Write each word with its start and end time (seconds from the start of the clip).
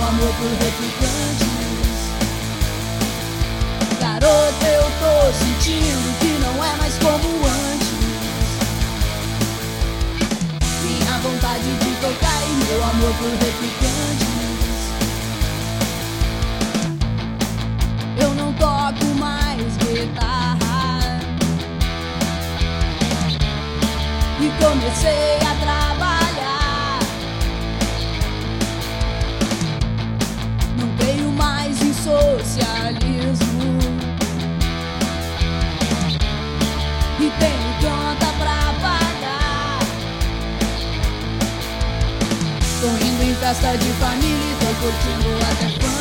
amor 0.00 0.32
por 0.36 0.48
replicantes. 0.48 1.52
Garota, 4.00 4.66
eu 4.66 4.82
tô 5.00 5.32
sentindo 5.32 6.18
que 6.20 6.38
não 6.40 6.64
é 6.64 6.76
mais 6.76 6.94
como 6.98 7.28
antes. 7.46 7.92
Minha 10.82 11.18
vontade 11.18 11.64
de 11.64 11.90
tocar 12.00 12.42
e 12.42 12.64
meu 12.64 12.84
amor 12.84 13.12
por 13.18 13.30
replicantes. 13.30 14.32
Eu 18.18 18.34
não 18.34 18.52
toco 18.54 19.04
mais 19.18 19.76
guitarra. 19.76 21.20
E 24.40 24.50
comecei 24.62 25.41
festa 43.52 43.76
de 43.76 43.92
família 43.94 44.34
e 44.34 44.56
tô 44.56 44.66
curtindo 44.80 45.36
até 45.52 45.68
funk. 45.68 45.91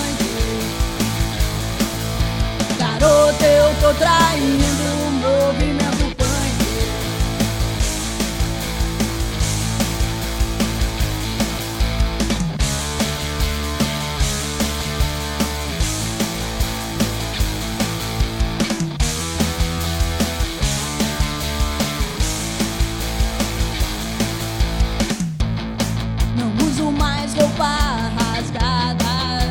Roupa 27.52 28.12
rasgada. 28.18 29.42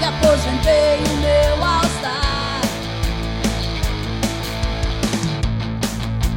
E 0.00 0.04
aposentei 0.04 0.98
o 0.98 1.16
meu 1.20 1.64
All-Star. 1.64 2.60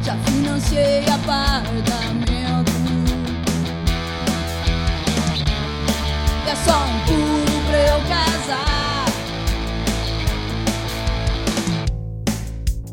Já 0.02 0.14
financiei 0.24 1.04
apartamento. 1.08 2.72
E 6.46 6.50
é 6.50 6.56
só 6.56 6.78
um 6.84 7.00
pulo 7.06 7.60
pra 7.66 7.78
eu 7.78 8.00
casar. 8.08 9.04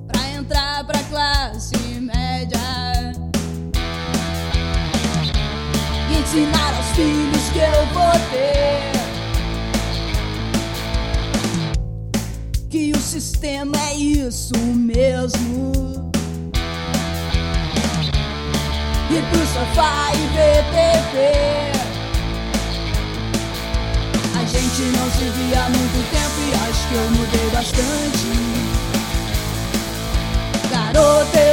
Pra 0.07 0.31
entrar 0.31 0.83
pra 0.85 0.99
classe 1.03 1.77
média. 2.01 2.24
Ensinar 6.35 6.73
aos 6.75 6.87
filhos 6.87 7.49
que 7.53 7.59
eu 7.59 7.85
vou 7.93 8.11
ter. 8.31 8.91
Que 12.69 12.91
o 12.91 12.99
sistema 12.99 13.77
é 13.77 13.95
isso 13.95 14.57
mesmo. 14.57 16.11
Ir 19.09 19.23
pro 19.31 19.45
sofá 19.47 20.11
e 20.13 20.27
ver 20.35 20.63
TV. 20.73 21.15
A 24.37 24.43
gente 24.45 24.81
não 24.97 25.09
se 25.11 25.25
via 25.29 25.59
há 25.63 25.69
muito 25.69 25.99
tempo 26.11 26.37
e 26.41 26.53
acho 26.69 26.87
que 26.89 26.95
eu 26.95 27.11
mudei 27.11 27.49
bastante. 27.53 28.27
Garota, 30.69 31.44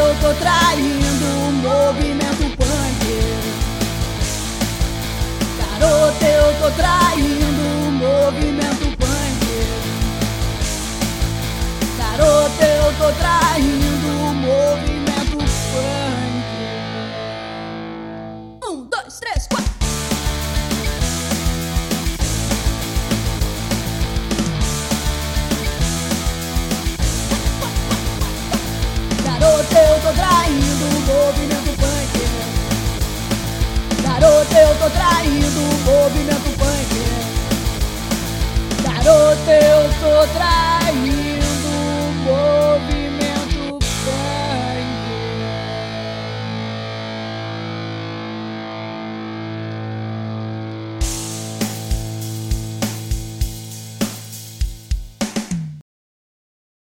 movimento 40.25 40.72